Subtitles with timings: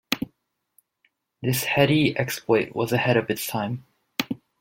[1.43, 3.85] This heady exploit was ahead of its time.